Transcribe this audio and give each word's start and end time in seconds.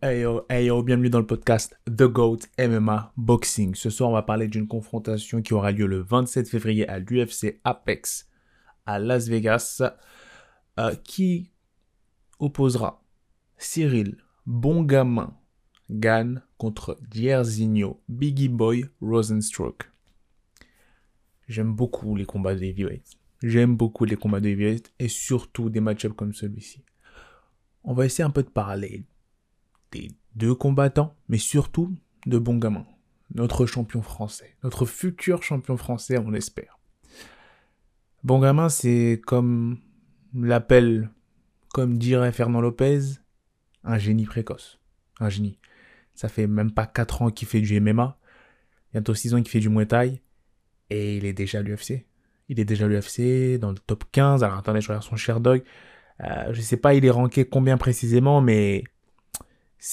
hey 0.00 0.20
yo, 0.20 0.46
hey 0.48 0.66
yo, 0.66 0.82
bienvenue 0.82 1.10
dans 1.10 1.18
le 1.18 1.26
podcast 1.26 1.76
The 1.86 2.04
GOAT 2.04 2.38
MMA 2.58 3.12
Boxing. 3.16 3.74
Ce 3.74 3.90
soir, 3.90 4.10
on 4.10 4.12
va 4.12 4.22
parler 4.22 4.46
d'une 4.46 4.68
confrontation 4.68 5.42
qui 5.42 5.54
aura 5.54 5.72
lieu 5.72 5.86
le 5.86 6.00
27 6.00 6.48
février 6.48 6.88
à 6.88 6.98
l'UFC 6.98 7.60
Apex 7.64 8.28
à 8.86 8.98
Las 8.98 9.28
Vegas, 9.28 9.82
euh, 10.78 10.94
qui 11.04 11.50
opposera 12.38 13.02
Cyril 13.58 14.16
Bongamin 14.46 15.36
Gann 15.90 16.42
contre 16.58 16.98
Dierzinho 17.10 18.00
Biggie 18.08 18.48
Boy 18.48 18.84
Rosenstruck. 19.00 19.90
J'aime 21.48 21.74
beaucoup 21.74 22.14
les 22.14 22.24
combats 22.24 22.54
de 22.54 22.62
heavyweight. 22.62 23.18
J'aime 23.42 23.76
beaucoup 23.76 24.04
les 24.04 24.16
combats 24.16 24.40
de 24.40 24.48
heavyweight 24.48 24.92
et 24.98 25.08
surtout 25.08 25.70
des 25.70 25.80
match-ups 25.80 26.14
comme 26.16 26.32
celui-ci. 26.32 26.84
On 27.84 27.94
va 27.94 28.06
essayer 28.06 28.24
un 28.24 28.30
peu 28.30 28.44
de 28.44 28.48
parler 28.48 29.04
des 29.92 30.10
deux 30.34 30.54
combattants, 30.54 31.14
mais 31.28 31.38
surtout 31.38 31.94
de 32.26 32.38
Bongamin, 32.38 32.86
notre 33.34 33.66
champion 33.66 34.02
français, 34.02 34.56
notre 34.64 34.86
futur 34.86 35.42
champion 35.42 35.76
français, 35.76 36.18
on 36.18 36.32
espère. 36.32 36.78
Bongamin, 38.24 38.68
c'est 38.68 39.20
comme 39.26 39.78
l'appelle, 40.34 41.10
comme 41.72 41.98
dirait 41.98 42.32
Fernand 42.32 42.60
Lopez, 42.60 43.00
un 43.84 43.98
génie 43.98 44.26
précoce. 44.26 44.78
Un 45.20 45.28
génie. 45.28 45.58
Ça 46.14 46.28
fait 46.28 46.46
même 46.46 46.72
pas 46.72 46.86
4 46.86 47.22
ans 47.22 47.30
qu'il 47.30 47.48
fait 47.48 47.60
du 47.60 47.80
MMA, 47.80 48.18
bientôt 48.92 49.14
6 49.14 49.34
ans 49.34 49.42
qu'il 49.42 49.50
fait 49.50 49.60
du 49.60 49.68
Muay 49.68 49.86
Thai, 49.86 50.22
et 50.90 51.16
il 51.16 51.24
est 51.24 51.32
déjà 51.32 51.58
à 51.58 51.62
l'UFC. 51.62 52.06
Il 52.48 52.60
est 52.60 52.64
déjà 52.64 52.84
à 52.84 52.88
l'UFC, 52.88 53.58
dans 53.58 53.70
le 53.70 53.78
top 53.78 54.04
15. 54.12 54.44
Alors 54.44 54.58
attendez, 54.58 54.80
je 54.80 54.88
regarde 54.88 55.04
son 55.04 55.16
Sherdog. 55.16 55.62
Euh, 56.20 56.52
je 56.52 56.60
sais 56.60 56.76
pas, 56.76 56.94
il 56.94 57.04
est 57.04 57.10
ranké 57.10 57.44
combien 57.44 57.78
précisément, 57.78 58.40
mais 58.40 58.84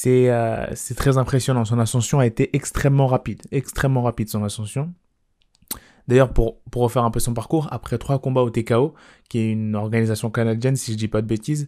euh, 0.05 0.67
c'est 0.75 0.95
très 0.95 1.17
impressionnant. 1.17 1.65
Son 1.65 1.79
ascension 1.79 2.19
a 2.19 2.25
été 2.25 2.55
extrêmement 2.55 3.07
rapide. 3.07 3.41
Extrêmement 3.51 4.03
rapide 4.03 4.29
son 4.29 4.43
ascension. 4.43 4.93
D'ailleurs, 6.07 6.33
pour, 6.33 6.61
refaire 6.73 7.03
un 7.03 7.11
peu 7.11 7.19
son 7.19 7.33
parcours, 7.33 7.67
après 7.71 7.97
trois 7.99 8.19
combats 8.19 8.41
au 8.41 8.49
TKO, 8.49 8.95
qui 9.29 9.39
est 9.39 9.51
une 9.51 9.75
organisation 9.75 10.31
canadienne, 10.31 10.75
si 10.75 10.93
je 10.93 10.97
dis 10.97 11.07
pas 11.07 11.21
de 11.21 11.27
bêtises, 11.27 11.67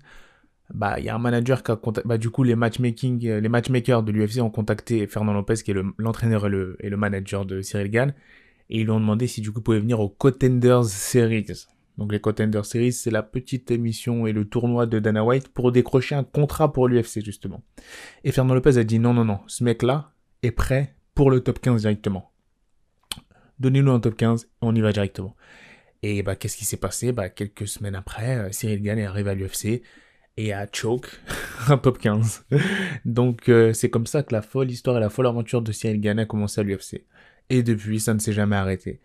bah, 0.73 0.99
il 0.99 1.05
y 1.05 1.09
a 1.09 1.15
un 1.15 1.19
manager 1.19 1.63
qui 1.63 1.71
a 1.71 1.75
contacté, 1.75 2.07
bah, 2.07 2.17
du 2.17 2.31
coup, 2.31 2.43
les 2.43 2.55
matchmaking, 2.55 3.27
euh, 3.27 3.39
les 3.39 3.49
matchmakers 3.49 4.03
de 4.03 4.11
l'UFC 4.11 4.41
ont 4.41 4.49
contacté 4.49 5.05
Fernand 5.05 5.33
Lopez, 5.33 5.55
qui 5.63 5.71
est 5.71 5.75
l'entraîneur 5.97 6.47
et, 6.47 6.49
le, 6.49 6.97
manager 6.97 7.45
de 7.45 7.61
Cyril 7.61 7.91
Gann, 7.91 8.13
et 8.69 8.79
ils 8.79 8.83
lui 8.85 8.91
ont 8.91 8.99
demandé 8.99 9.27
si 9.27 9.41
du 9.41 9.51
coup 9.51 9.61
pouvait 9.61 9.79
venir 9.79 9.99
au 9.99 10.09
Contenders 10.09 10.85
Series. 10.85 11.45
Donc 11.97 12.11
les 12.11 12.19
Contender 12.19 12.61
Series, 12.63 12.93
c'est 12.93 13.11
la 13.11 13.23
petite 13.23 13.69
émission 13.71 14.25
et 14.25 14.31
le 14.31 14.45
tournoi 14.45 14.85
de 14.85 14.99
Dana 14.99 15.23
White 15.23 15.49
pour 15.49 15.71
décrocher 15.71 16.15
un 16.15 16.23
contrat 16.23 16.71
pour 16.71 16.87
l'UFC 16.87 17.23
justement. 17.23 17.61
Et 18.23 18.31
Fernand 18.31 18.53
Lopez 18.53 18.77
a 18.77 18.83
dit 18.83 18.99
non, 18.99 19.13
non, 19.13 19.25
non, 19.25 19.39
ce 19.47 19.63
mec-là 19.63 20.13
est 20.43 20.51
prêt 20.51 20.95
pour 21.13 21.29
le 21.29 21.41
top 21.41 21.59
15 21.59 21.81
directement. 21.81 22.31
Donnez-nous 23.59 23.91
un 23.91 23.99
top 23.99 24.15
15 24.15 24.49
on 24.61 24.73
y 24.73 24.81
va 24.81 24.91
directement. 24.91 25.35
Et 26.03 26.23
bah 26.23 26.35
qu'est-ce 26.35 26.57
qui 26.57 26.65
s'est 26.65 26.77
passé? 26.77 27.11
Bah 27.11 27.29
quelques 27.29 27.67
semaines 27.67 27.95
après, 27.95 28.37
euh, 28.37 28.51
Cyril 28.51 28.81
Gann 28.81 28.97
est 28.97 29.05
arrivé 29.05 29.29
à 29.29 29.35
l'UFC 29.35 29.83
et 30.37 30.53
a 30.53 30.67
choke 30.71 31.21
un 31.67 31.77
top 31.77 31.99
15. 31.99 32.45
Donc 33.05 33.49
euh, 33.49 33.73
c'est 33.73 33.89
comme 33.89 34.07
ça 34.07 34.23
que 34.23 34.33
la 34.33 34.41
folle 34.41 34.71
histoire 34.71 34.97
et 34.97 34.99
la 34.99 35.09
folle 35.09 35.27
aventure 35.27 35.61
de 35.61 35.71
Cyril 35.71 36.01
Gann 36.01 36.19
a 36.19 36.25
commencé 36.25 36.61
à 36.61 36.63
l'UFC. 36.63 37.05
Et 37.49 37.63
depuis, 37.63 37.99
ça 37.99 38.13
ne 38.13 38.19
s'est 38.19 38.33
jamais 38.33 38.55
arrêté. 38.55 39.01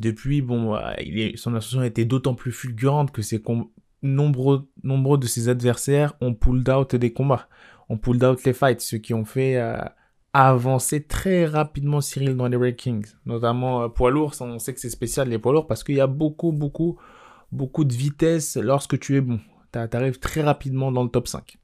Depuis, 0.00 0.40
bon, 0.40 0.74
euh, 0.76 0.92
son 1.34 1.54
ascension 1.54 1.80
a 1.80 1.86
été 1.86 2.06
d'autant 2.06 2.34
plus 2.34 2.52
fulgurante 2.52 3.12
que 3.12 3.20
nombreux, 4.02 4.66
nombreux 4.82 5.18
de 5.18 5.26
ses 5.26 5.50
adversaires 5.50 6.14
ont 6.22 6.32
pulled 6.32 6.70
out 6.70 6.96
des 6.96 7.12
combats, 7.12 7.48
ont 7.90 7.98
pulled 7.98 8.24
out 8.24 8.42
les 8.44 8.54
fights, 8.54 8.80
ce 8.80 8.96
qui 8.96 9.12
ont 9.12 9.26
fait 9.26 9.58
euh, 9.58 9.76
avancer 10.32 11.02
très 11.02 11.44
rapidement 11.44 12.00
Cyril 12.00 12.34
dans 12.34 12.48
les 12.48 12.56
rankings, 12.56 13.04
notamment 13.26 13.82
euh, 13.82 13.88
poids 13.88 14.10
lourd. 14.10 14.32
On 14.40 14.58
sait 14.58 14.72
que 14.72 14.80
c'est 14.80 14.88
spécial 14.88 15.28
les 15.28 15.38
poids 15.38 15.52
lourds 15.52 15.66
parce 15.66 15.84
qu'il 15.84 15.96
y 15.96 16.00
a 16.00 16.06
beaucoup, 16.06 16.52
beaucoup, 16.52 16.98
beaucoup 17.52 17.84
de 17.84 17.92
vitesse 17.92 18.56
lorsque 18.56 18.98
tu 18.98 19.16
es 19.16 19.20
bon. 19.20 19.38
Tu 19.74 19.78
arrives 19.78 20.18
très 20.18 20.40
rapidement 20.40 20.90
dans 20.92 21.02
le 21.02 21.10
top 21.10 21.28
5. 21.28 21.58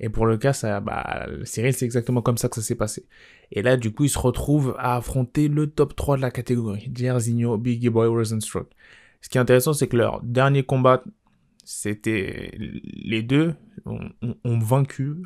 Et 0.00 0.08
pour 0.08 0.26
le 0.26 0.36
cas, 0.36 0.52
ça, 0.52 0.80
bah, 0.80 1.26
Cyril, 1.44 1.72
c'est 1.72 1.84
exactement 1.84 2.22
comme 2.22 2.38
ça 2.38 2.48
que 2.48 2.54
ça 2.54 2.62
s'est 2.62 2.76
passé. 2.76 3.06
Et 3.50 3.62
là, 3.62 3.76
du 3.76 3.92
coup, 3.92 4.04
il 4.04 4.08
se 4.08 4.18
retrouve 4.18 4.76
à 4.78 4.96
affronter 4.96 5.48
le 5.48 5.68
top 5.68 5.96
3 5.96 6.16
de 6.16 6.22
la 6.22 6.30
catégorie. 6.30 6.90
Jairzinho, 6.94 7.58
Biggie 7.58 7.90
Boy, 7.90 8.06
Rosenstruck. 8.06 8.68
Ce 9.20 9.28
qui 9.28 9.38
est 9.38 9.40
intéressant, 9.40 9.72
c'est 9.72 9.88
que 9.88 9.96
leur 9.96 10.22
dernier 10.22 10.62
combat, 10.62 11.02
c'était 11.64 12.52
les 12.58 13.22
deux 13.22 13.54
ont, 13.84 14.10
vaincu 14.44 15.16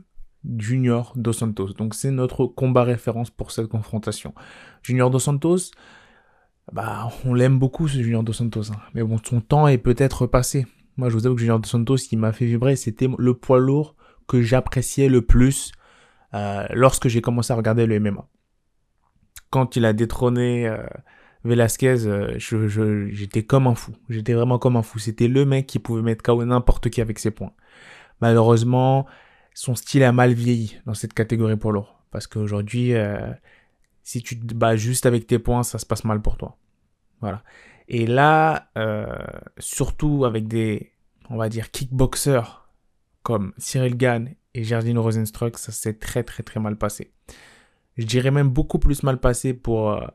Junior 0.59 1.13
Dos 1.17 1.33
Santos. 1.33 1.75
Donc 1.75 1.95
c'est 1.95 2.11
notre 2.11 2.47
combat 2.47 2.83
référence 2.83 3.31
pour 3.31 3.51
cette 3.53 3.69
confrontation. 3.69 4.35
Junior 4.83 5.11
Dos 5.11 5.21
Santos, 5.21 5.71
bah 6.73 7.11
on 7.25 7.35
l'aime 7.35 7.59
beaucoup 7.59 7.87
ce 7.87 8.03
Junior 8.03 8.23
Dos 8.25 8.33
Santos. 8.33 8.73
Hein. 8.73 8.81
Mais 8.95 9.05
bon, 9.05 9.19
son 9.23 9.41
temps 9.41 9.69
est 9.69 9.79
peut-être 9.79 10.27
passé. 10.27 10.67
Moi 10.97 11.11
je 11.11 11.15
vous 11.15 11.27
avoue 11.27 11.37
que 11.37 11.43
Junior 11.43 11.61
Dos 11.61 11.69
Santos, 11.69 11.99
ce 11.99 12.09
qui 12.09 12.17
m'a 12.17 12.33
fait 12.33 12.47
vibrer, 12.47 12.75
c'était 12.75 13.09
le 13.19 13.35
poids 13.35 13.61
lourd 13.61 13.95
que 14.27 14.43
j'appréciais 14.43 15.09
le 15.09 15.23
plus 15.23 15.73
euh, 16.35 16.67
lorsque 16.71 17.09
j'ai 17.09 17.21
commencé 17.21 17.53
à 17.53 17.57
regarder 17.57 17.87
le 17.87 18.01
MMA. 18.01 18.27
Quand 19.51 19.77
il 19.77 19.85
a 19.85 19.93
détrôné 19.93 20.67
euh, 20.67 20.83
Velasquez, 21.45 22.07
euh, 22.07 22.39
j'étais 22.39 23.43
comme 23.45 23.67
un 23.67 23.75
fou. 23.75 23.93
J'étais 24.09 24.33
vraiment 24.33 24.59
comme 24.59 24.77
un 24.77 24.83
fou. 24.83 24.99
C'était 24.99 25.29
le 25.29 25.45
mec 25.45 25.67
qui 25.67 25.79
pouvait 25.79 26.03
mettre 26.03 26.23
KO 26.23 26.45
n'importe 26.45 26.89
qui 26.89 27.01
avec 27.01 27.19
ses 27.19 27.31
points. 27.31 27.53
Malheureusement, 28.21 29.07
son 29.53 29.75
style 29.75 30.05
a 30.05 30.13
mal 30.13 30.33
vieilli 30.33 30.79
dans 30.87 30.95
cette 30.95 31.13
catégorie 31.13 31.57
pour 31.57 31.73
lourd. 31.73 32.03
Parce 32.11 32.27
qu'aujourd'hui, 32.27 32.93
si 34.03 34.23
tu 34.23 34.39
te 34.39 34.55
bats 34.55 34.77
juste 34.77 35.07
avec 35.07 35.27
tes 35.27 35.39
points, 35.39 35.63
ça 35.63 35.79
se 35.79 35.87
passe 35.87 36.05
mal 36.05 36.23
pour 36.23 36.37
toi. 36.37 36.57
Voilà. 37.21 37.43
Et 37.89 38.07
là, 38.07 38.71
surtout 39.59 40.25
avec 40.25 40.47
des, 40.47 40.93
on 41.31 41.37
va 41.37 41.49
dire, 41.49 41.71
kickboxers 41.71 42.62
comme 43.23 43.53
Cyril 43.59 43.97
Gann 43.97 44.35
et 44.55 44.65
Jardine 44.65 44.99
Rosenstruck, 44.99 45.59
ça 45.59 45.73
s'est 45.73 45.95
très 45.95 46.23
très 46.23 46.43
très 46.43 46.61
mal 46.61 46.77
passé. 46.77 47.13
Je 47.97 48.07
dirais 48.07 48.31
même 48.31 48.49
beaucoup 48.49 48.79
plus 48.79 49.03
mal 49.03 49.19
passé 49.19 49.55
pour 49.55 49.91
euh, 49.91 50.07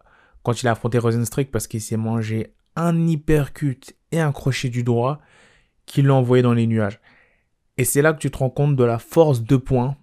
quand 0.44 0.62
il 0.62 0.68
a 0.68 0.72
affronté 0.72 0.98
Rosenstruck 0.98 1.48
parce 1.48 1.68
qu'il 1.68 1.82
s'est 1.82 1.98
mangé 1.98 2.54
un 2.76 3.08
hypercut 3.08 3.96
et 4.12 4.20
un 4.20 4.32
crochet 4.32 4.70
du 4.70 4.84
droit 4.84 5.20
qui 5.86 6.02
l'a 6.02 6.14
envoyé 6.14 6.44
dans 6.44 6.54
les 6.54 6.68
nuages. 6.68 7.00
Et 7.78 7.86
c'est 7.86 8.02
là 8.02 8.14
que 8.14 8.20
tu 8.20 8.32
te 8.32 8.38
rends 8.38 8.50
compte 8.50 8.76
de 8.76 8.84
la 8.84 9.00
force 9.00 9.44
de 9.44 9.56
points 9.56 9.96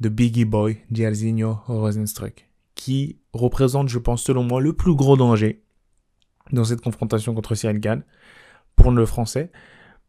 de 0.00 0.08
Biggie 0.08 0.44
Boy, 0.44 0.78
Jairzinho 0.90 1.58
Rosenstruck, 1.66 2.48
qui 2.74 3.18
représente, 3.32 3.88
je 3.88 3.98
pense, 3.98 4.22
selon 4.22 4.42
moi, 4.42 4.60
le 4.60 4.72
plus 4.72 4.94
gros 4.94 5.16
danger 5.16 5.62
dans 6.52 6.64
cette 6.64 6.80
confrontation 6.80 7.34
contre 7.34 7.54
Cyril 7.54 7.78
Gann 7.78 8.02
pour 8.76 8.90
le 8.90 9.06
français 9.06 9.50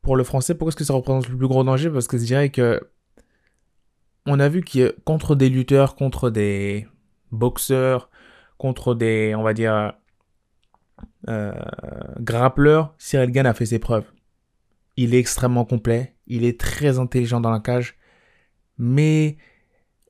pour 0.05 0.16
le 0.16 0.23
français, 0.23 0.53
pourquoi 0.53 0.69
est-ce 0.69 0.77
que 0.77 0.83
ça 0.83 0.93
représente 0.93 1.27
le 1.27 1.35
plus 1.35 1.47
gros 1.47 1.63
danger? 1.63 1.89
Parce 1.89 2.07
que 2.07 2.17
je 2.17 2.23
dirais 2.23 2.49
que 2.49 2.79
on 4.27 4.39
a 4.39 4.47
vu 4.47 4.61
que 4.61 4.95
contre 5.03 5.35
des 5.35 5.49
lutteurs, 5.49 5.95
contre 5.95 6.29
des 6.29 6.88
boxeurs, 7.31 8.09
contre 8.57 8.93
des, 8.93 9.33
on 9.35 9.41
va 9.41 9.53
dire, 9.53 9.93
euh, 11.27 11.53
grappleurs, 12.19 12.93
Cyril 12.99 13.31
Gann 13.31 13.47
a 13.47 13.53
fait 13.53 13.66
ses 13.66 13.79
preuves. 13.79 14.05
Il 14.95 15.13
est 15.16 15.19
extrêmement 15.19 15.66
complet, 15.66 16.16
il 16.27 16.45
est 16.45 16.59
très 16.59 16.99
intelligent 16.99 17.41
dans 17.41 17.51
la 17.51 17.59
cage, 17.59 17.95
mais 18.77 19.37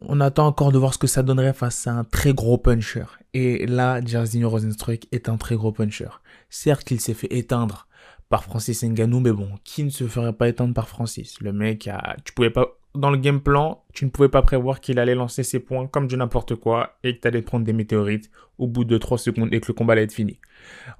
on 0.01 0.19
attend 0.19 0.45
encore 0.47 0.73
de 0.73 0.77
voir 0.77 0.93
ce 0.93 0.99
que 0.99 1.07
ça 1.07 1.23
donnerait 1.23 1.53
face 1.53 1.87
à 1.87 1.93
un 1.93 2.03
très 2.03 2.33
gros 2.33 2.57
puncher. 2.57 3.05
Et 3.33 3.65
là, 3.65 4.03
Jairzinho 4.03 4.49
Rosenstruck 4.49 5.07
est 5.13 5.29
un 5.29 5.37
très 5.37 5.55
gros 5.55 5.71
puncher. 5.71 6.09
Certes, 6.49 6.91
il 6.91 6.99
s'est 6.99 7.13
fait 7.13 7.33
éteindre 7.33 7.87
par 8.29 8.43
Francis 8.43 8.83
Ngannou, 8.83 9.19
mais 9.19 9.31
bon, 9.31 9.49
qui 9.63 9.83
ne 9.83 9.89
se 9.89 10.07
ferait 10.07 10.33
pas 10.33 10.47
éteindre 10.47 10.73
par 10.73 10.87
Francis? 10.87 11.39
Le 11.41 11.53
mec, 11.53 11.87
a, 11.87 12.15
tu 12.23 12.33
pouvais 12.33 12.49
pas, 12.49 12.67
dans 12.95 13.11
le 13.11 13.17
game 13.17 13.41
plan, 13.41 13.83
tu 13.93 14.05
ne 14.05 14.09
pouvais 14.09 14.29
pas 14.29 14.41
prévoir 14.41 14.79
qu'il 14.79 14.99
allait 14.99 15.15
lancer 15.15 15.43
ses 15.43 15.59
points 15.59 15.87
comme 15.87 16.07
de 16.07 16.15
n'importe 16.15 16.55
quoi 16.55 16.97
et 17.03 17.15
que 17.15 17.21
tu 17.21 17.27
allais 17.27 17.41
prendre 17.41 17.65
des 17.65 17.73
météorites 17.73 18.31
au 18.57 18.67
bout 18.67 18.85
de 18.85 18.97
3 18.97 19.17
secondes 19.17 19.53
et 19.53 19.59
que 19.59 19.67
le 19.67 19.73
combat 19.73 19.93
allait 19.93 20.03
être 20.03 20.13
fini. 20.13 20.39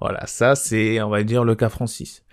Voilà, 0.00 0.26
ça 0.26 0.54
c'est, 0.54 1.00
on 1.02 1.08
va 1.08 1.22
dire, 1.22 1.44
le 1.44 1.54
cas 1.54 1.68
Francis. 1.68 2.24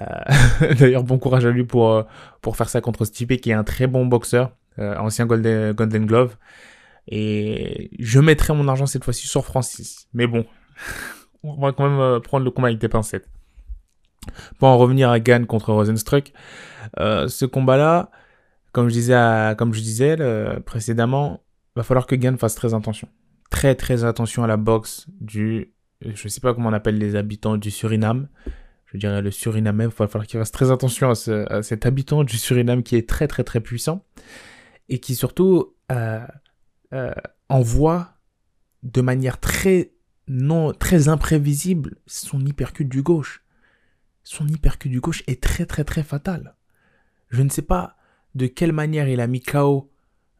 Euh, 0.00 0.74
d'ailleurs, 0.78 1.04
bon 1.04 1.18
courage 1.18 1.46
à 1.46 1.50
lui 1.50 1.64
pour, 1.64 1.90
euh, 1.90 2.02
pour 2.42 2.56
faire 2.56 2.68
ça 2.68 2.80
contre 2.80 3.04
Stipe, 3.04 3.40
qui 3.40 3.50
est 3.50 3.54
un 3.54 3.64
très 3.64 3.86
bon 3.86 4.06
boxeur, 4.06 4.52
euh, 4.78 4.96
ancien 4.96 5.26
Golden, 5.26 5.72
Golden 5.72 6.06
Glove. 6.06 6.36
Et 7.08 7.90
je 7.98 8.20
mettrai 8.20 8.54
mon 8.54 8.68
argent 8.68 8.86
cette 8.86 9.04
fois-ci 9.04 9.26
sur 9.26 9.44
Francis. 9.44 10.08
Mais 10.12 10.26
bon, 10.26 10.44
on 11.42 11.60
va 11.60 11.72
quand 11.72 11.88
même 11.88 12.20
prendre 12.20 12.44
le 12.44 12.50
combat 12.50 12.68
avec 12.68 12.78
des 12.78 12.88
pincettes. 12.88 13.28
Pour 14.58 14.68
en 14.68 14.78
revenir 14.78 15.10
à 15.10 15.20
Gann 15.20 15.46
contre 15.46 15.72
Rosenstruck, 15.72 16.32
euh, 16.98 17.28
ce 17.28 17.44
combat-là, 17.44 18.10
comme 18.72 18.88
je 18.88 18.94
disais, 19.80 20.16
précédemment, 20.64 21.42
va 21.76 21.82
falloir 21.82 22.06
que 22.06 22.14
Gann 22.14 22.36
fasse 22.38 22.54
très 22.54 22.74
attention. 22.74 23.08
Très 23.50 23.74
très 23.74 24.04
attention 24.04 24.44
à 24.44 24.46
la 24.46 24.56
boxe 24.56 25.06
du, 25.20 25.72
je 26.00 26.28
sais 26.28 26.40
pas 26.40 26.54
comment 26.54 26.68
on 26.68 26.72
appelle 26.72 26.98
les 26.98 27.16
habitants 27.16 27.56
du 27.56 27.70
Suriname. 27.70 28.28
Je 28.86 28.98
dirais 28.98 29.22
le 29.22 29.30
Suriname, 29.30 29.80
il 29.82 29.86
va 29.88 30.06
falloir 30.08 30.26
qu'il 30.26 30.38
fasse 30.38 30.52
très 30.52 30.70
attention 30.70 31.10
à, 31.10 31.62
cet 31.62 31.86
habitant 31.86 32.24
du 32.24 32.36
Suriname 32.36 32.82
qui 32.82 32.96
est 32.96 33.08
très 33.08 33.28
très 33.28 33.44
très 33.44 33.60
puissant 33.60 34.04
et 34.88 34.98
qui 34.98 35.14
surtout 35.14 35.74
euh, 35.92 36.26
envoie 37.48 38.14
de 38.82 39.00
manière 39.00 39.38
très 39.38 39.92
non 40.26 40.72
très 40.72 41.08
imprévisible 41.08 41.96
son 42.06 42.40
hypercute 42.44 42.88
du 42.88 43.02
gauche. 43.02 43.44
Son 44.30 44.46
hypercute 44.46 44.92
du 44.92 45.00
gauche 45.00 45.24
est 45.26 45.42
très 45.42 45.66
très 45.66 45.82
très 45.82 46.04
fatal. 46.04 46.54
Je 47.30 47.42
ne 47.42 47.48
sais 47.48 47.62
pas 47.62 47.96
de 48.36 48.46
quelle 48.46 48.70
manière 48.70 49.08
il 49.08 49.20
a 49.20 49.26
mis 49.26 49.40
KO 49.40 49.90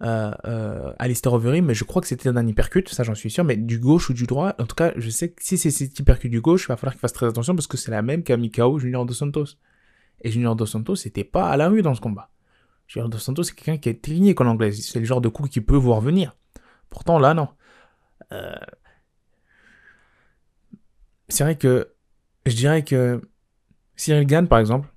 euh, 0.02 0.30
euh, 0.44 0.92
Alistair 1.00 1.32
Overeem, 1.32 1.64
mais 1.64 1.74
je 1.74 1.82
crois 1.82 2.00
que 2.00 2.06
c'était 2.06 2.28
un 2.28 2.46
hypercute, 2.46 2.88
ça 2.88 3.02
j'en 3.02 3.16
suis 3.16 3.32
sûr, 3.32 3.42
mais 3.42 3.56
du 3.56 3.80
gauche 3.80 4.08
ou 4.08 4.14
du 4.14 4.26
droit, 4.26 4.54
en 4.60 4.66
tout 4.66 4.76
cas, 4.76 4.92
je 4.94 5.10
sais 5.10 5.32
que 5.32 5.42
si 5.42 5.58
c'est 5.58 5.72
cet 5.72 5.98
hypercute 5.98 6.30
du 6.30 6.40
gauche, 6.40 6.66
il 6.66 6.68
va 6.68 6.76
falloir 6.76 6.94
qu'il 6.94 7.00
fasse 7.00 7.12
très 7.12 7.26
attention 7.26 7.56
parce 7.56 7.66
que 7.66 7.76
c'est 7.76 7.90
la 7.90 8.00
même 8.00 8.22
qu'a 8.22 8.36
mis 8.36 8.52
KO 8.52 8.78
Junior 8.78 9.04
Dos 9.04 9.14
Santos. 9.14 9.56
Et 10.22 10.30
Junior 10.30 10.54
Dos 10.54 10.66
Santos, 10.66 10.94
c'était 10.94 11.24
pas 11.24 11.50
à 11.50 11.56
la 11.56 11.68
rue 11.68 11.82
dans 11.82 11.96
ce 11.96 12.00
combat. 12.00 12.30
Junior 12.86 13.08
Dos 13.08 13.18
Santos, 13.18 13.42
c'est 13.42 13.56
quelqu'un 13.56 13.78
qui 13.78 13.88
est 13.88 14.00
technique 14.00 14.40
en 14.40 14.46
anglais, 14.46 14.70
c'est 14.70 15.00
le 15.00 15.04
genre 15.04 15.20
de 15.20 15.28
coup 15.28 15.48
qui 15.48 15.60
peut 15.60 15.74
voir 15.74 16.00
venir. 16.00 16.36
Pourtant, 16.90 17.18
là, 17.18 17.34
non. 17.34 17.48
Euh, 18.30 18.54
c'est 21.28 21.42
vrai 21.42 21.58
que 21.58 21.92
je 22.46 22.54
dirais 22.54 22.84
que 22.84 23.20
Cyril 24.00 24.24
Gann, 24.24 24.48
par 24.48 24.60
exemple, 24.60 24.88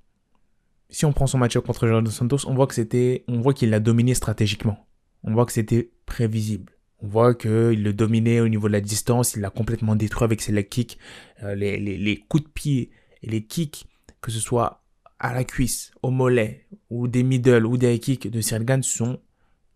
si 0.88 1.04
on 1.04 1.12
prend 1.12 1.26
son 1.26 1.36
match 1.36 1.58
contre 1.58 1.86
Jordan 1.86 2.10
Santos, 2.10 2.48
on 2.48 2.54
voit 2.54 2.66
que 2.66 2.72
c'était, 2.72 3.22
on 3.28 3.42
voit 3.42 3.52
qu'il 3.52 3.68
l'a 3.68 3.78
dominé 3.78 4.14
stratégiquement. 4.14 4.88
On 5.24 5.34
voit 5.34 5.44
que 5.44 5.52
c'était 5.52 5.90
prévisible. 6.06 6.72
On 7.00 7.08
voit 7.08 7.34
qu'il 7.34 7.82
le 7.82 7.92
dominait 7.92 8.40
au 8.40 8.48
niveau 8.48 8.66
de 8.66 8.72
la 8.72 8.80
distance, 8.80 9.34
il 9.34 9.42
l'a 9.42 9.50
complètement 9.50 9.94
détruit 9.94 10.24
avec 10.24 10.40
ses 10.40 10.52
leg 10.52 10.70
kicks, 10.70 10.98
euh, 11.42 11.54
les, 11.54 12.24
coups 12.30 12.44
de 12.44 12.48
pied 12.48 12.92
et 13.22 13.28
les 13.28 13.44
kicks, 13.44 13.84
que 14.22 14.30
ce 14.30 14.40
soit 14.40 14.86
à 15.18 15.34
la 15.34 15.44
cuisse, 15.44 15.92
au 16.02 16.08
mollet, 16.10 16.66
ou 16.88 17.06
des 17.06 17.24
middle, 17.24 17.66
ou 17.66 17.76
des 17.76 17.98
kicks 17.98 18.30
de 18.30 18.40
Cyril 18.40 18.64
Gann 18.64 18.82
sont, 18.82 19.20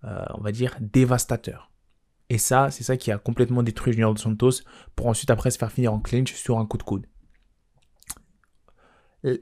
euh, 0.04 0.24
on 0.36 0.40
va 0.40 0.52
dire, 0.52 0.74
dévastateurs. 0.80 1.70
Et 2.30 2.38
ça, 2.38 2.70
c'est 2.70 2.82
ça 2.82 2.96
qui 2.96 3.12
a 3.12 3.18
complètement 3.18 3.62
détruit 3.62 3.92
Junior 3.92 4.18
Santos 4.18 4.62
pour 4.96 5.06
ensuite 5.06 5.28
après 5.28 5.50
se 5.50 5.58
faire 5.58 5.70
finir 5.70 5.92
en 5.92 6.00
clinch 6.00 6.32
sur 6.32 6.58
un 6.58 6.64
coup 6.64 6.78
de 6.78 6.82
coude. 6.82 7.06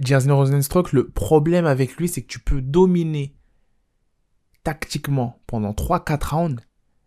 Jason 0.00 0.36
Rosenstruck, 0.36 0.92
le 0.92 1.08
problème 1.08 1.66
avec 1.66 1.96
lui, 1.96 2.08
c'est 2.08 2.22
que 2.22 2.28
tu 2.28 2.40
peux 2.40 2.62
dominer 2.62 3.36
tactiquement 4.64 5.40
pendant 5.46 5.72
3-4 5.72 6.34
rounds 6.34 6.62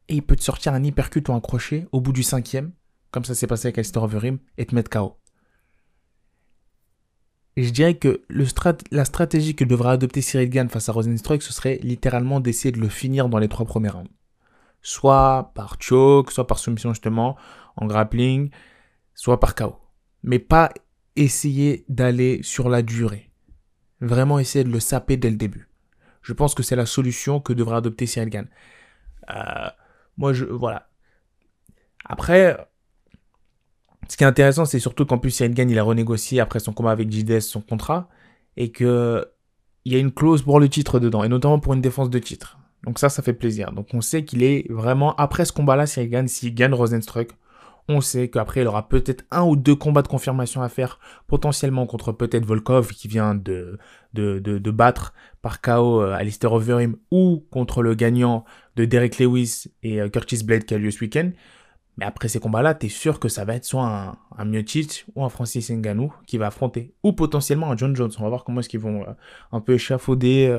et 0.07 0.16
il 0.16 0.21
peut 0.21 0.36
te 0.36 0.44
sortir 0.44 0.74
un 0.74 0.83
hypercut 0.83 1.24
ou 1.27 1.33
un 1.33 1.39
crochet 1.39 1.88
au 1.92 2.01
bout 2.01 2.13
du 2.13 2.24
cinquième, 2.24 2.71
comme 3.12 3.25
ça 3.25 3.36
s'est 3.36 3.48
passé 3.48 3.68
avec 3.68 3.77
Alistair 3.77 4.04
Overeem, 4.04 4.39
et 4.57 4.66
te 4.66 4.74
mettre 4.74 4.89
KO. 4.89 5.18
Je 7.57 7.69
dirais 7.71 7.95
que 7.95 8.21
la 8.92 9.06
stratégie 9.06 9.56
que 9.56 9.66
devrait 9.66 9.89
adopter 9.92 10.21
Cyril 10.21 10.50
Gann 10.50 10.69
face 10.69 10.88
à 10.89 10.94
Rosenstruck, 10.94 11.42
ce 11.42 11.51
serait 11.51 11.80
littéralement 11.83 12.39
d'essayer 12.39 12.71
de 12.71 12.80
le 12.80 12.88
finir 12.88 13.27
dans 13.30 13.39
les 13.39 13.50
trois 13.50 13.66
premiers 13.66 13.89
rounds. 13.89 14.10
Soit 14.81 15.51
par 15.56 15.75
choke, 15.80 16.31
soit 16.31 16.48
par 16.48 16.57
soumission 16.57 16.94
justement, 16.94 17.36
en 17.75 17.86
grappling, 17.86 18.50
soit 19.13 19.39
par 19.39 19.56
KO. 19.56 19.75
Mais 20.24 20.39
pas 20.39 20.71
essayer 21.19 21.86
d'aller 21.89 22.39
sur 22.44 22.69
la 22.69 22.81
durée. 22.81 23.30
Vraiment 24.01 24.39
essayer 24.39 24.63
de 24.63 24.71
le 24.71 24.80
saper 24.80 25.18
dès 25.18 25.30
le 25.30 25.36
début. 25.36 25.68
Je 26.21 26.33
pense 26.33 26.56
que 26.56 26.63
c'est 26.63 26.75
la 26.75 26.86
solution 26.86 27.39
que 27.39 27.54
devrait 27.54 27.77
adopter 27.77 28.06
Cyril 28.06 28.30
Gann. 28.30 28.48
Euh, 29.30 29.69
moi, 30.18 30.33
je. 30.33 30.45
Voilà. 30.45 30.89
Après, 32.06 32.57
ce 34.07 34.18
qui 34.18 34.24
est 34.24 34.27
intéressant, 34.27 34.66
c'est 34.66 34.80
surtout 34.80 35.06
qu'en 35.06 35.18
plus, 35.18 35.31
Cyril 35.31 35.54
Gann, 35.54 35.69
il 35.69 35.77
a 35.77 35.83
renégocié 35.83 36.39
après 36.39 36.60
son 36.60 36.74
combat 36.74 36.92
avec 36.92 37.12
JDS 37.12 37.42
son 37.42 37.62
contrat. 37.62 38.10
Et 38.57 38.71
que. 38.71 39.25
Il 39.86 39.94
y 39.94 39.95
a 39.95 40.00
une 40.00 40.12
clause 40.12 40.44
pour 40.44 40.60
le 40.60 40.68
titre 40.69 41.00
dedans, 41.00 41.24
et 41.24 41.30
notamment 41.30 41.60
pour 41.60 41.74
une 41.74 41.81
défense 41.81 42.10
de 42.10 42.19
titre. 42.19 42.60
Donc 42.83 43.00
ça, 43.00 43.10
ça 43.10 43.24
fait 43.24 43.33
plaisir. 43.33 43.71
Donc 43.71 43.88
on 43.94 44.01
sait 44.01 44.24
qu'il 44.24 44.44
est 44.44 44.69
vraiment, 44.69 45.16
après 45.16 45.45
ce 45.45 45.54
combat-là, 45.54 45.88
Cyril 45.88 46.10
Gann, 46.10 46.27
s'il 46.27 46.54
gagne 46.54 46.74
Rosenstruck, 46.74 47.30
on 47.90 48.02
sait 48.02 48.30
qu'après, 48.30 48.62
il 48.62 48.68
aura 48.68 48.88
peut-être 48.88 49.26
un 49.32 49.44
ou 49.44 49.56
deux 49.56 49.76
combats 49.76 50.04
de 50.04 50.08
confirmation 50.08 50.62
à 50.62 50.70
faire, 50.70 51.00
potentiellement 51.28 51.88
contre 51.88 52.12
peut-être 52.12 52.46
Volkov 52.46 52.90
qui 52.90 53.08
vient 53.08 53.34
de, 53.34 53.80
de, 54.14 54.40
de, 54.40 54.72
battre 54.72 55.14
par 55.42 55.60
KO 55.60 56.02
euh, 56.02 56.14
Alistair 56.14 56.54
Overeem 56.54 56.96
ou 57.10 57.44
contre 57.50 57.82
le 57.82 57.96
gagnant 57.96 58.46
de 58.76 58.86
Derek 58.86 59.18
Lewis 59.18 59.66
et 59.82 60.00
euh, 60.00 60.08
Curtis 60.08 60.44
Blade 60.44 60.66
qui 60.66 60.76
a 60.76 60.78
lieu 60.78 60.92
ce 60.92 61.00
week-end. 61.02 61.32
Mais 61.98 62.06
après 62.06 62.28
ces 62.28 62.40
combats-là, 62.40 62.76
tu 62.76 62.86
es 62.86 62.90
sûr 62.90 63.20
que 63.20 63.28
ça 63.28 63.44
va 63.44 63.56
être 63.56 63.66
soit 63.66 63.86
un, 63.86 64.18
un 64.38 64.46
Miocic 64.46 65.06
ou 65.16 65.26
un 65.26 65.30
Francis 65.30 65.70
Ngannou 65.72 66.14
qui 66.28 66.38
va 66.38 66.48
affronter. 66.48 66.94
Ou 67.04 67.12
potentiellement 67.14 67.72
un 67.72 67.76
John 67.76 67.96
Jones. 67.96 68.12
On 68.20 68.24
va 68.24 68.30
voir 68.30 68.44
comment 68.44 68.60
est-ce 68.60 68.70
qu'ils 68.70 68.80
vont 68.80 69.02
euh, 69.02 69.14
un 69.52 69.62
peu 69.62 69.74
échafauder 69.74 70.56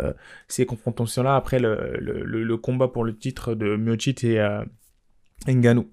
ces 0.49 0.67
confrontations-là 0.67 1.37
après 1.37 1.61
le, 1.61 1.97
le, 2.01 2.57
combat 2.57 2.89
pour 2.89 3.05
le 3.05 3.17
titre 3.17 3.55
de 3.55 3.77
Miocic 3.77 4.25
et 4.25 4.59
Ngannou 5.47 5.87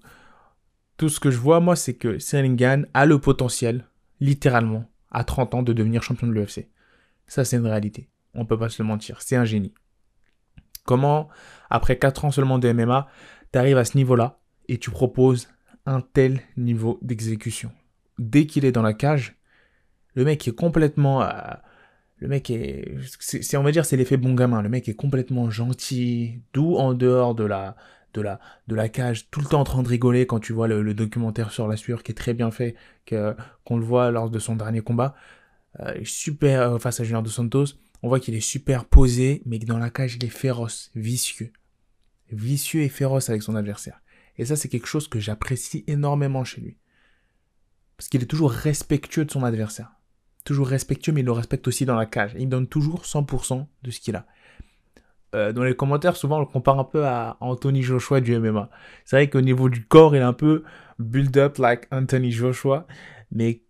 tout 0.98 1.08
ce 1.08 1.20
que 1.20 1.30
je 1.30 1.38
vois, 1.38 1.60
moi, 1.60 1.76
c'est 1.76 1.94
que 1.94 2.18
Cyril 2.18 2.86
a 2.92 3.06
le 3.06 3.18
potentiel, 3.18 3.86
littéralement, 4.20 4.84
à 5.10 5.24
30 5.24 5.54
ans, 5.54 5.62
de 5.62 5.72
devenir 5.72 6.02
champion 6.02 6.26
de 6.26 6.32
l'UFC. 6.32 6.68
Ça, 7.26 7.44
c'est 7.44 7.56
une 7.56 7.66
réalité. 7.66 8.10
On 8.34 8.44
peut 8.44 8.58
pas 8.58 8.68
se 8.68 8.82
le 8.82 8.88
mentir. 8.88 9.22
C'est 9.22 9.36
un 9.36 9.44
génie. 9.44 9.72
Comment, 10.84 11.28
après 11.70 11.98
4 11.98 12.24
ans 12.26 12.30
seulement 12.32 12.58
de 12.58 12.70
MMA, 12.72 13.08
tu 13.52 13.58
arrives 13.58 13.78
à 13.78 13.84
ce 13.84 13.96
niveau-là 13.96 14.40
et 14.68 14.78
tu 14.78 14.90
proposes 14.90 15.48
un 15.86 16.00
tel 16.00 16.40
niveau 16.56 16.98
d'exécution? 17.00 17.70
Dès 18.18 18.46
qu'il 18.46 18.64
est 18.64 18.72
dans 18.72 18.82
la 18.82 18.92
cage, 18.92 19.36
le 20.14 20.24
mec 20.24 20.46
est 20.48 20.54
complètement. 20.54 21.22
Euh, 21.22 21.28
le 22.16 22.26
mec 22.26 22.50
est. 22.50 22.96
On 23.54 23.62
va 23.62 23.70
dire, 23.70 23.84
c'est 23.84 23.96
l'effet 23.96 24.16
bon 24.16 24.34
gamin. 24.34 24.62
Le 24.62 24.68
mec 24.68 24.88
est 24.88 24.94
complètement 24.94 25.48
gentil, 25.48 26.42
doux 26.52 26.74
en 26.74 26.94
dehors 26.94 27.36
de 27.36 27.44
la, 27.44 27.76
de 28.18 28.74
la, 28.74 28.88
cage, 28.88 29.30
tout 29.30 29.40
le 29.40 29.46
temps 29.46 29.60
en 29.60 29.64
train 29.64 29.82
de 29.82 29.88
rigoler 29.88 30.26
quand 30.26 30.40
tu 30.40 30.52
vois 30.52 30.68
le, 30.68 30.94
documentaire 30.94 31.50
sur 31.50 31.68
la 31.68 31.76
sueur 31.76 32.02
qui 32.02 32.12
est 32.12 32.14
très 32.14 32.34
bien 32.34 32.50
fait, 32.50 32.74
qu'on 33.06 33.76
le 33.76 33.84
voit 33.84 34.10
lors 34.10 34.30
de 34.30 34.38
son 34.38 34.56
dernier 34.56 34.80
combat. 34.80 35.14
Euh, 35.80 35.94
super 36.04 36.72
euh, 36.72 36.78
face 36.78 37.00
à 37.00 37.04
Junior 37.04 37.22
Dos 37.22 37.30
Santos. 37.30 37.66
On 38.02 38.08
voit 38.08 38.20
qu'il 38.20 38.34
est 38.34 38.40
super 38.40 38.84
posé, 38.84 39.42
mais 39.44 39.58
que 39.58 39.66
dans 39.66 39.78
la 39.78 39.90
cage, 39.90 40.16
il 40.16 40.24
est 40.24 40.28
féroce, 40.28 40.90
vicieux. 40.94 41.52
Vicieux 42.30 42.82
et 42.82 42.88
féroce 42.88 43.28
avec 43.28 43.42
son 43.42 43.54
adversaire. 43.54 44.00
Et 44.38 44.44
ça, 44.44 44.56
c'est 44.56 44.68
quelque 44.68 44.86
chose 44.86 45.08
que 45.08 45.20
j'apprécie 45.20 45.84
énormément 45.86 46.44
chez 46.44 46.60
lui. 46.60 46.76
Parce 47.96 48.08
qu'il 48.08 48.22
est 48.22 48.26
toujours 48.26 48.52
respectueux 48.52 49.24
de 49.24 49.30
son 49.30 49.42
adversaire. 49.42 49.92
Toujours 50.44 50.68
respectueux, 50.68 51.12
mais 51.12 51.20
il 51.20 51.26
le 51.26 51.32
respecte 51.32 51.66
aussi 51.66 51.84
dans 51.84 51.96
la 51.96 52.06
cage. 52.06 52.34
Il 52.38 52.48
donne 52.48 52.68
toujours 52.68 53.02
100% 53.02 53.66
de 53.82 53.90
ce 53.90 54.00
qu'il 54.00 54.16
a. 54.16 54.26
Euh, 55.34 55.52
dans 55.52 55.62
les 55.62 55.74
commentaires, 55.74 56.16
souvent 56.16 56.38
on 56.38 56.40
le 56.40 56.46
compare 56.46 56.78
un 56.78 56.84
peu 56.84 57.04
à 57.04 57.36
Anthony 57.40 57.82
Joshua 57.82 58.20
du 58.20 58.38
MMA. 58.38 58.70
C'est 59.04 59.16
vrai 59.16 59.28
qu'au 59.28 59.42
niveau 59.42 59.68
du 59.68 59.84
corps, 59.84 60.16
il 60.16 60.20
est 60.20 60.24
un 60.24 60.32
peu 60.32 60.64
build 60.98 61.36
up 61.36 61.58
like 61.58 61.86
Anthony 61.90 62.30
Joshua, 62.30 62.86
mais 63.30 63.60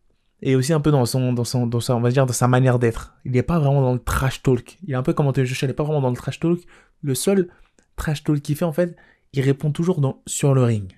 et 0.41 0.55
aussi 0.55 0.73
un 0.73 0.81
peu 0.81 0.93
dans 0.93 1.05
son, 1.05 1.33
dans 1.33 1.45
son, 1.45 1.67
dans 1.67 1.81
sa, 1.81 1.97
on 1.97 2.01
va 2.01 2.11
dire, 2.11 2.27
dans 2.27 2.33
sa 2.33 2.47
manière 2.47 2.79
d'être. 2.79 3.15
Il 3.25 3.33
n'est 3.33 3.43
pas 3.43 3.59
vraiment 3.59 3.83
dans 3.83 3.93
le 3.93 3.99
trash 3.99 4.43
talk. 4.43 4.79
Il 4.85 4.93
est 4.93 4.97
un 4.97 5.03
peu 5.03 5.13
comme 5.13 5.27
Anthony 5.27 5.47
Joshua, 5.47 5.67
il 5.67 5.71
n'est 5.71 5.75
pas 5.75 5.83
vraiment 5.83 6.01
dans 6.01 6.11
le 6.11 6.17
trash 6.17 6.39
talk. 6.39 6.61
Le 7.03 7.15
seul 7.15 7.49
trash 7.97 8.23
talk 8.23 8.41
qu'il 8.41 8.57
fait, 8.57 8.65
en 8.65 8.73
fait, 8.73 8.97
il 9.33 9.43
répond 9.43 9.73
toujours 9.73 10.01
dans, 10.01 10.23
sur 10.27 10.55
le 10.55 10.63
ring. 10.63 10.93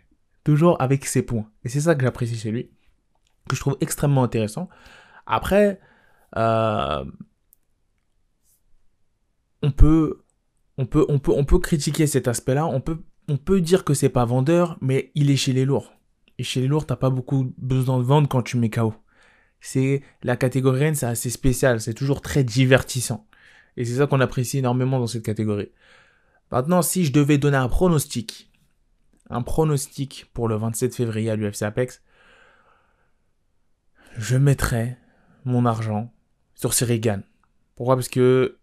Toujours 0.45 0.81
avec 0.81 1.07
ses 1.07 1.23
points. 1.23 1.49
Et 1.64 1.71
c'est 1.71 1.81
ça 1.81 1.95
que 1.95 2.02
j'apprécie 2.02 2.37
chez 2.37 2.50
lui. 2.50 2.71
Que 3.49 3.57
je 3.57 3.61
trouve 3.61 3.79
extrêmement 3.81 4.23
intéressant. 4.23 4.69
Après, 5.26 5.81
euh, 6.37 7.05
on 9.62 9.71
peut 9.71 10.20
on 10.81 10.87
peut, 10.87 11.05
on 11.11 11.19
peut, 11.19 11.33
on 11.33 11.45
peut 11.45 11.59
critiquer 11.59 12.07
cet 12.07 12.27
aspect-là. 12.27 12.67
On 12.67 12.81
peut, 12.81 13.03
on 13.29 13.37
peut 13.37 13.61
dire 13.61 13.85
que 13.85 13.93
c'est 13.93 14.09
pas 14.09 14.25
vendeur, 14.25 14.79
mais 14.81 15.13
il 15.15 15.31
est 15.31 15.37
chez 15.37 15.53
les 15.53 15.67
lourds. 15.67 15.93
Et 16.39 16.43
chez 16.43 16.63
les 16.63 16.69
lourds, 16.69 16.87
t'as 16.87 16.97
pas 16.97 17.11
beaucoup 17.11 17.53
besoin 17.59 17.99
de 17.99 18.03
vendre 18.03 18.29
quand 18.29 18.41
tu 18.41 18.57
mets 18.57 18.71
KO. 18.71 18.95
C'est 19.61 20.01
la 20.23 20.39
catégorie 20.39 20.85
N, 20.85 20.95
c'est 20.95 21.05
assez 21.05 21.29
spécial. 21.29 21.83
C'est 21.83 21.93
toujours 21.93 22.23
très 22.23 22.45
divertissant. 22.45 23.27
Et 23.77 23.85
c'est 23.85 23.97
ça 23.97 24.07
qu'on 24.07 24.21
apprécie 24.21 24.57
énormément 24.57 24.99
dans 24.99 25.07
cette 25.07 25.23
catégorie. 25.23 25.71
Maintenant, 26.51 26.81
si 26.81 27.05
je 27.05 27.13
devais 27.13 27.37
donner 27.37 27.59
un 27.59 27.69
pronostic, 27.69 28.51
un 29.29 29.43
pronostic 29.43 30.31
pour 30.33 30.49
le 30.49 30.57
27 30.57 30.95
février 30.95 31.29
à 31.29 31.37
l'UFC 31.37 31.61
Apex, 31.63 32.01
je 34.17 34.39
mettrais 34.39 34.99
mon 35.45 35.67
argent 35.67 36.11
sur 36.55 36.73
Sirigan. 36.73 37.21
Pourquoi? 37.77 37.97
Parce 37.97 38.09
que 38.09 38.60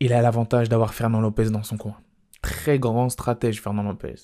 il 0.00 0.12
a 0.12 0.22
l'avantage 0.22 0.68
d'avoir 0.68 0.94
Fernand 0.94 1.20
Lopez 1.20 1.50
dans 1.50 1.62
son 1.62 1.76
coin. 1.76 1.96
Très 2.42 2.78
grand 2.78 3.10
stratège, 3.10 3.60
Fernand 3.60 3.82
Lopez. 3.82 4.14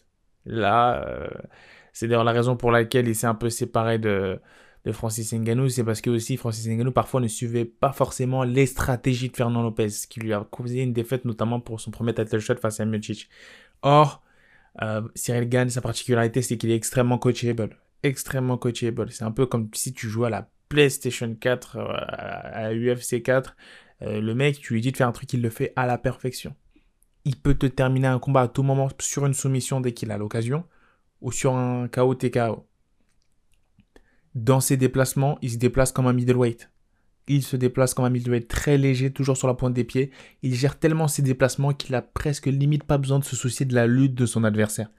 Là, 0.46 1.04
euh, 1.06 1.28
c'est 1.92 2.08
d'ailleurs 2.08 2.24
la 2.24 2.32
raison 2.32 2.56
pour 2.56 2.70
laquelle 2.70 3.06
il 3.08 3.14
s'est 3.14 3.26
un 3.26 3.34
peu 3.34 3.50
séparé 3.50 3.98
de, 3.98 4.40
Francis 4.92 5.32
Ngannou, 5.32 5.68
c'est 5.68 5.82
parce 5.82 6.00
que 6.00 6.10
aussi 6.10 6.36
Francis 6.36 6.68
Ngannou 6.68 6.92
parfois 6.92 7.20
ne 7.20 7.26
suivait 7.26 7.64
pas 7.64 7.92
forcément 7.92 8.44
les 8.44 8.66
stratégies 8.66 9.30
de 9.30 9.36
Fernand 9.36 9.62
Lopez, 9.62 9.88
ce 9.88 10.06
qui 10.06 10.20
lui 10.20 10.32
a 10.32 10.46
causé 10.48 10.82
une 10.82 10.92
défaite 10.92 11.24
notamment 11.24 11.58
pour 11.58 11.80
son 11.80 11.90
premier 11.90 12.14
title 12.14 12.38
shot 12.38 12.56
face 12.56 12.78
à 12.78 12.84
Miocic. 12.84 13.28
Or, 13.82 14.22
euh, 14.82 15.02
Cyril 15.14 15.48
Gann, 15.48 15.68
sa 15.68 15.80
particularité, 15.80 16.40
c'est 16.40 16.56
qu'il 16.56 16.70
est 16.70 16.76
extrêmement 16.76 17.18
coachable. 17.18 17.76
Extrêmement 18.02 18.58
coachable. 18.58 19.10
C'est 19.10 19.24
un 19.24 19.32
peu 19.32 19.46
comme 19.46 19.68
si 19.74 19.92
tu 19.92 20.08
jouais 20.08 20.28
à 20.28 20.30
la 20.30 20.48
PlayStation 20.68 21.34
4, 21.34 21.76
euh, 21.76 21.84
à 21.88 22.72
UFC 22.72 23.22
4, 23.22 23.56
euh, 24.02 24.20
le 24.20 24.34
mec, 24.34 24.58
tu 24.58 24.74
lui 24.74 24.80
dis 24.80 24.92
de 24.92 24.96
faire 24.96 25.08
un 25.08 25.12
truc, 25.12 25.32
il 25.32 25.42
le 25.42 25.50
fait 25.50 25.72
à 25.76 25.86
la 25.86 25.98
perfection. 25.98 26.54
il 27.24 27.36
peut 27.36 27.54
te 27.54 27.66
terminer 27.66 28.06
un 28.06 28.18
combat 28.18 28.42
à 28.42 28.48
tout 28.48 28.62
moment 28.62 28.88
sur 29.00 29.26
une 29.26 29.34
soumission 29.34 29.80
dès 29.80 29.92
qu'il 29.92 30.12
a 30.12 30.18
l'occasion 30.18 30.64
ou 31.20 31.32
sur 31.32 31.56
un 31.56 31.88
KO 31.88 32.14
TKO. 32.14 32.66
Dans 34.34 34.60
ses 34.60 34.76
déplacements, 34.76 35.38
il 35.42 35.50
se 35.50 35.56
déplace 35.56 35.92
comme 35.92 36.06
un 36.06 36.12
middleweight. 36.12 36.70
Il 37.26 37.42
se 37.42 37.56
déplace 37.56 37.94
comme 37.94 38.04
un 38.04 38.10
middleweight 38.10 38.46
très 38.46 38.78
léger, 38.78 39.10
toujours 39.10 39.36
sur 39.36 39.48
la 39.48 39.54
pointe 39.54 39.72
des 39.74 39.82
pieds. 39.82 40.10
Il 40.42 40.54
gère 40.54 40.78
tellement 40.78 41.08
ses 41.08 41.22
déplacements 41.22 41.72
qu'il 41.72 41.94
a 41.94 42.02
presque 42.02 42.46
limite 42.46 42.84
pas 42.84 42.98
besoin 42.98 43.18
de 43.18 43.24
se 43.24 43.34
soucier 43.34 43.66
de 43.66 43.74
la 43.74 43.86
lutte 43.86 44.14
de 44.14 44.26
son 44.26 44.44
adversaire. 44.44 44.90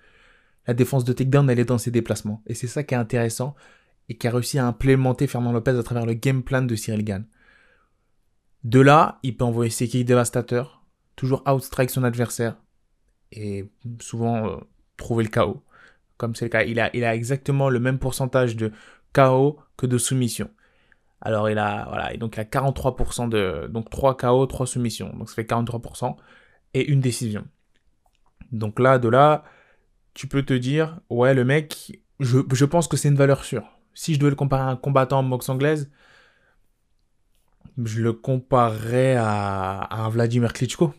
La 0.66 0.74
défense 0.74 1.06
de 1.06 1.13
takedown, 1.13 1.50
elle 1.50 1.60
est 1.60 1.66
dans 1.66 1.77
ses 1.77 1.92
déplacements. 1.92 2.42
Et 2.48 2.56
c'est 2.56 2.68
ça 2.68 2.84
qui 2.84 2.94
est 2.94 2.98
intéressant 2.98 3.56
et 4.10 4.18
qui 4.18 4.27
a 4.27 4.32
réussi 4.32 4.60
à 4.60 4.68
implémenter 4.68 5.27
Fernand 5.27 5.54
Lopez 5.54 5.77
à 5.77 5.84
travers 5.84 6.06
le 6.06 6.13
game 6.13 6.44
plan 6.44 6.62
de 6.62 6.75
Cyril 6.75 7.06
Gann. 7.06 7.25
De 8.67 8.81
là, 8.81 9.17
il 9.24 9.38
peut 9.38 9.45
envoyer 9.45 9.71
ses 9.71 9.88
kicks 9.88 10.05
dévastateurs, 10.05 10.83
toujours 11.15 11.41
outstrike 11.47 11.89
son 11.89 12.03
adversaire 12.03 12.57
et 13.31 13.65
souvent 14.01 14.45
euh, 14.45 14.57
trouver 14.97 15.24
le 15.24 15.29
KO. 15.29 15.63
Comme 16.17 16.36
c'est 16.36 16.43
le 16.43 16.50
cas, 16.50 16.63
il 16.63 16.77
a, 16.77 17.15
exactement 17.15 17.69
le 17.69 17.79
même 17.79 17.97
pourcentage 17.97 18.57
de 18.57 18.74
KO 19.13 19.57
que 19.77 19.86
de 19.86 19.97
soumission. 19.97 20.50
Alors 21.21 21.50
il 21.50 21.57
a 21.59 21.86
voilà, 21.88 22.17
donc 22.17 22.36
il 22.36 22.41
a 22.41 22.43
43% 22.43 23.29
de 23.29 23.67
donc 23.67 23.89
3 23.89 24.17
KO, 24.17 24.45
3 24.45 24.67
soumissions. 24.67 25.15
Donc 25.15 25.29
ça 25.29 25.36
fait 25.36 25.50
43% 25.50 26.17
et 26.74 26.91
une 26.91 27.00
décision. 27.00 27.47
Donc 28.51 28.81
là 28.81 29.00
de 29.00 29.07
là, 29.07 29.45
tu 30.13 30.27
peux 30.27 30.43
te 30.43 30.53
dire 30.53 31.00
ouais, 31.09 31.33
le 31.33 31.45
mec, 31.45 32.01
je, 32.19 32.39
je 32.51 32.65
pense 32.65 32.89
que 32.89 32.97
c'est 32.97 33.07
une 33.07 33.15
valeur 33.15 33.45
sûre. 33.45 33.79
Si 33.93 34.13
je 34.13 34.19
devais 34.19 34.31
le 34.31 34.36
comparer 34.36 34.63
à 34.63 34.67
un 34.67 34.75
combattant 34.75 35.19
en 35.19 35.24
boxe 35.24 35.47
anglaise, 35.47 35.89
je 37.84 38.01
le 38.01 38.13
comparerais 38.13 39.15
à, 39.17 39.88
un 39.91 40.10
Vladimir 40.10 40.53
Klitschko. 40.53 40.93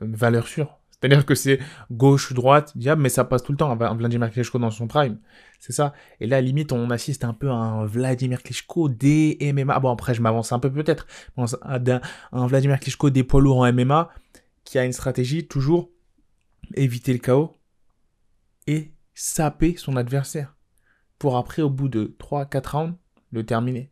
valeur 0.00 0.46
sûre. 0.46 0.78
C'est-à-dire 0.90 1.26
que 1.26 1.34
c'est 1.34 1.58
gauche-droite, 1.90 2.76
diable, 2.76 3.02
mais 3.02 3.10
ça 3.10 3.24
passe 3.24 3.42
tout 3.42 3.52
le 3.52 3.58
temps. 3.58 3.70
Un 3.70 3.94
Vladimir 3.94 4.30
Klitschko 4.30 4.58
dans 4.58 4.70
son 4.70 4.86
prime. 4.86 5.18
C'est 5.60 5.72
ça. 5.72 5.92
Et 6.20 6.26
là, 6.26 6.40
limite, 6.40 6.72
on 6.72 6.90
assiste 6.90 7.24
un 7.24 7.34
peu 7.34 7.50
à 7.50 7.54
un 7.54 7.84
Vladimir 7.84 8.42
Klitschko 8.42 8.88
des 8.88 9.38
MMA. 9.40 9.78
Bon, 9.80 9.90
après, 9.90 10.14
je 10.14 10.22
m'avance 10.22 10.52
un 10.52 10.58
peu 10.58 10.72
peut-être. 10.72 11.06
Un 11.36 12.46
Vladimir 12.46 12.80
Klitschko 12.80 13.10
des 13.10 13.24
poids 13.24 13.40
lourds 13.40 13.58
en 13.58 13.72
MMA 13.72 14.08
qui 14.64 14.78
a 14.78 14.84
une 14.84 14.92
stratégie 14.92 15.46
toujours 15.46 15.90
éviter 16.74 17.12
le 17.12 17.18
chaos 17.18 17.58
et 18.66 18.92
saper 19.14 19.76
son 19.76 19.96
adversaire. 19.96 20.56
Pour 21.18 21.36
après, 21.36 21.62
au 21.62 21.70
bout 21.70 21.88
de 21.88 22.16
3-4 22.18 22.70
rounds, 22.70 22.98
le 23.32 23.44
terminer. 23.44 23.90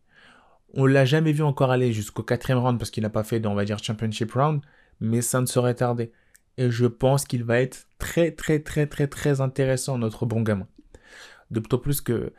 On 0.77 0.87
l'a 0.87 1.05
jamais 1.05 1.33
vu 1.33 1.43
encore 1.43 1.71
aller 1.71 1.93
jusqu'au 1.93 2.23
quatrième 2.25 2.59
round 2.59 2.79
parce 2.79 2.91
qu'il 2.91 3.03
n'a 3.05 3.11
pas 3.11 3.23
fait, 3.23 3.45
on 3.47 3.55
va 3.55 3.65
dire, 3.65 3.83
championship 3.83 4.33
round, 4.33 4.61
mais 5.01 5.23
ça 5.23 5.41
ne 5.41 5.47
serait 5.47 5.75
tardé. 5.75 6.13
Et 6.57 6.71
je 6.71 6.87
pense 6.87 7.25
qu'il 7.25 7.45
va 7.45 7.61
être 7.61 7.87
très, 7.99 8.33
très, 8.33 8.59
très, 8.61 8.87
très, 8.87 9.07
très 9.07 9.41
intéressant, 9.41 9.99
notre 9.99 10.27
bon 10.27 10.43
gamin. 10.43 10.67
D'autant 11.51 11.79
plus 11.79 12.01
que, 12.01 12.13
euh, 12.13 12.33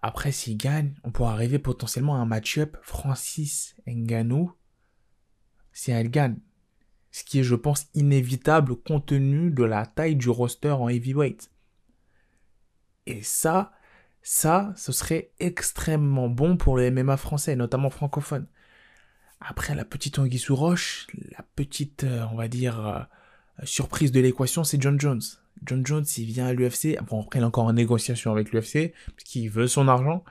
après, 0.00 0.32
s'il 0.32 0.56
gagne, 0.56 0.94
on 1.04 1.10
pourra 1.10 1.32
arriver 1.32 1.58
potentiellement 1.58 2.16
à 2.16 2.18
un 2.18 2.26
match-up 2.26 2.76
Francis 2.82 3.76
Ngannou 3.86 4.52
si 5.72 5.90
elle 5.90 6.10
gagne. 6.10 6.38
Ce 7.10 7.22
qui 7.22 7.40
est, 7.40 7.44
je 7.44 7.54
pense, 7.54 7.86
inévitable 7.94 8.76
compte 8.76 9.06
tenu 9.06 9.50
de 9.50 9.64
la 9.64 9.86
taille 9.86 10.16
du 10.16 10.30
roster 10.30 10.70
en 10.70 10.88
heavyweight. 10.88 11.50
Et 13.06 13.22
ça, 13.22 13.72
ça, 14.22 14.72
ce 14.76 14.92
serait 14.92 15.30
extrêmement 15.40 16.28
bon 16.28 16.56
pour 16.56 16.76
le 16.76 16.90
MMA 16.90 17.16
français, 17.16 17.56
notamment 17.56 17.90
francophone. 17.90 18.46
Après, 19.40 19.74
la 19.74 19.84
petite 19.84 20.18
anguille 20.18 20.38
sous 20.38 20.56
roche, 20.56 21.06
la 21.30 21.44
petite, 21.54 22.04
euh, 22.04 22.24
on 22.32 22.36
va 22.36 22.48
dire, 22.48 22.86
euh, 22.86 23.64
surprise 23.64 24.12
de 24.12 24.20
l'équation, 24.20 24.64
c'est 24.64 24.80
John 24.82 24.98
Jones. 25.00 25.22
John 25.64 25.86
Jones, 25.86 26.04
il 26.16 26.26
vient 26.26 26.46
à 26.46 26.52
l'UFC. 26.52 26.98
Bon, 27.08 27.22
après, 27.22 27.38
il 27.38 27.42
est 27.42 27.46
encore 27.46 27.64
en 27.64 27.72
négociation 27.72 28.32
avec 28.32 28.52
l'UFC, 28.52 28.92
parce 29.06 29.24
qu'il 29.24 29.50
veut 29.50 29.66
son 29.66 29.88
argent. 29.88 30.24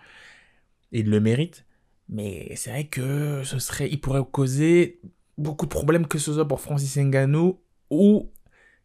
Et 0.91 0.99
il 0.99 1.09
le 1.09 1.19
mérite. 1.19 1.65
Mais 2.09 2.53
c'est 2.55 2.69
vrai 2.69 2.87
que 2.87 3.43
ce 3.43 3.59
serait, 3.59 3.89
il 3.89 3.99
pourrait 3.99 4.21
causer 4.29 5.01
beaucoup 5.37 5.65
de 5.65 5.71
problèmes, 5.71 6.07
que 6.07 6.17
ce 6.17 6.33
soit 6.33 6.47
pour 6.47 6.61
Francis 6.61 6.97
Ngannou 6.97 7.59
ou 7.89 8.31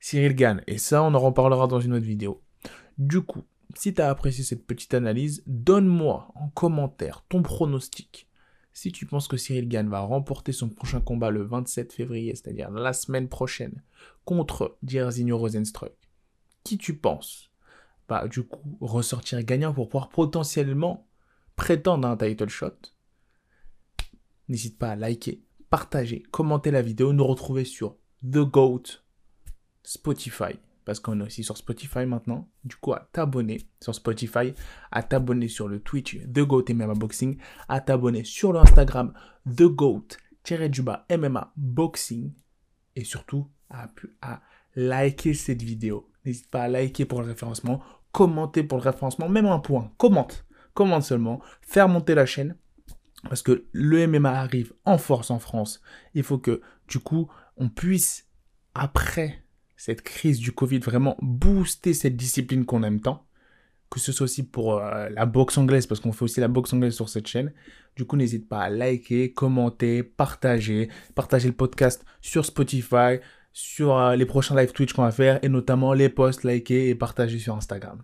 Cyril 0.00 0.35
Gann. 0.35 0.62
Et 0.66 0.78
ça, 0.78 1.02
on 1.02 1.14
en 1.14 1.21
reparlera 1.21 1.66
dans 1.68 1.80
une 1.80 1.94
autre 1.94 2.04
vidéo. 2.04 2.42
Du 2.99 3.21
coup, 3.21 3.44
si 3.76 3.94
tu 3.94 4.00
as 4.02 4.10
apprécié 4.10 4.44
cette 4.44 4.66
petite 4.66 4.94
analyse, 4.94 5.42
donne-moi 5.46 6.32
en 6.34 6.48
commentaire 6.50 7.24
ton 7.28 7.42
pronostic. 7.42 8.28
Si 8.72 8.90
tu 8.90 9.06
penses 9.06 9.28
que 9.28 9.36
Cyril 9.36 9.68
Gann 9.68 9.88
va 9.88 10.00
remporter 10.00 10.52
son 10.52 10.70
prochain 10.70 11.00
combat 11.00 11.30
le 11.30 11.42
27 11.42 11.92
février, 11.92 12.34
c'est-à-dire 12.34 12.70
la 12.70 12.92
semaine 12.92 13.28
prochaine, 13.28 13.82
contre 14.24 14.78
Jairzinho 14.82 15.36
Rosenstruck, 15.36 15.92
qui 16.64 16.78
tu 16.78 16.96
penses 16.96 17.50
va 18.08 18.26
du 18.28 18.42
coup 18.42 18.78
ressortir 18.80 19.42
gagnant 19.42 19.74
pour 19.74 19.88
pouvoir 19.88 20.08
potentiellement 20.08 21.06
prétendre 21.56 22.08
un 22.08 22.16
title 22.16 22.48
shot? 22.48 22.76
N'hésite 24.48 24.78
pas 24.78 24.92
à 24.92 24.96
liker, 24.96 25.42
partager, 25.70 26.22
commenter 26.30 26.70
la 26.70 26.82
vidéo, 26.82 27.12
nous 27.12 27.26
retrouver 27.26 27.64
sur 27.64 27.96
The 28.24 28.38
Goat, 28.38 28.82
Spotify, 29.82 30.58
parce 30.84 31.00
qu'on 31.00 31.20
est 31.20 31.24
aussi 31.24 31.44
sur 31.44 31.56
Spotify 31.56 32.06
maintenant. 32.06 32.48
Du 32.64 32.76
coup, 32.76 32.92
à 32.92 33.08
t'abonner 33.12 33.66
sur 33.80 33.94
Spotify, 33.94 34.54
à 34.90 35.02
t'abonner 35.02 35.48
sur 35.48 35.68
le 35.68 35.80
Twitch 35.80 36.18
The 36.22 36.40
Goat 36.40 36.64
MMA 36.70 36.94
Boxing, 36.94 37.38
à 37.68 37.80
t'abonner 37.80 38.24
sur 38.24 38.52
l'Instagram 38.52 39.12
The 39.46 39.64
Goat 39.64 40.08
MMA 41.10 41.52
Boxing 41.56 42.32
et 42.96 43.04
surtout 43.04 43.48
à, 43.70 43.88
à 44.20 44.40
liker 44.74 45.34
cette 45.34 45.62
vidéo. 45.62 46.10
N'hésite 46.24 46.50
pas 46.50 46.62
à 46.62 46.68
liker 46.68 47.04
pour 47.04 47.20
le 47.20 47.28
référencement, 47.28 47.82
commenter 48.12 48.62
pour 48.62 48.78
le 48.78 48.84
référencement, 48.84 49.28
même 49.28 49.46
un 49.46 49.58
point, 49.58 49.92
commente, 49.96 50.46
commente 50.74 51.02
seulement, 51.02 51.40
faire 51.62 51.88
monter 51.88 52.14
la 52.14 52.26
chaîne 52.26 52.56
parce 53.28 53.42
que 53.42 53.66
le 53.72 54.06
MMA 54.06 54.30
arrive 54.30 54.72
en 54.84 54.98
force 54.98 55.30
en 55.30 55.38
France. 55.38 55.80
Il 56.14 56.22
faut 56.22 56.38
que 56.38 56.60
du 56.88 56.98
coup 56.98 57.28
on 57.56 57.68
puisse 57.68 58.28
après 58.74 59.41
cette 59.84 60.02
crise 60.02 60.38
du 60.38 60.52
Covid 60.52 60.78
vraiment 60.78 61.16
booster 61.20 61.92
cette 61.92 62.14
discipline 62.14 62.64
qu'on 62.64 62.84
aime 62.84 63.00
tant. 63.00 63.26
Que 63.90 63.98
ce 63.98 64.12
soit 64.12 64.26
aussi 64.26 64.44
pour 64.44 64.78
euh, 64.78 65.08
la 65.08 65.26
boxe 65.26 65.58
anglaise, 65.58 65.88
parce 65.88 66.00
qu'on 66.00 66.12
fait 66.12 66.22
aussi 66.22 66.38
la 66.38 66.46
boxe 66.46 66.72
anglaise 66.72 66.94
sur 66.94 67.08
cette 67.08 67.26
chaîne. 67.26 67.52
Du 67.96 68.04
coup, 68.04 68.14
n'hésite 68.14 68.48
pas 68.48 68.60
à 68.60 68.70
liker, 68.70 69.32
commenter, 69.32 70.04
partager, 70.04 70.88
partager 71.16 71.48
le 71.48 71.54
podcast 71.54 72.04
sur 72.20 72.44
Spotify, 72.44 73.18
sur 73.52 73.98
euh, 73.98 74.14
les 74.14 74.24
prochains 74.24 74.54
live 74.54 74.70
Twitch 74.70 74.92
qu'on 74.92 75.02
va 75.02 75.10
faire, 75.10 75.40
et 75.42 75.48
notamment 75.48 75.94
les 75.94 76.08
posts, 76.08 76.44
liker 76.44 76.88
et 76.88 76.94
partager 76.94 77.40
sur 77.40 77.56
Instagram. 77.56 78.00